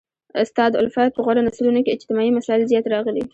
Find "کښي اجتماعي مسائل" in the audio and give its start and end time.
1.85-2.61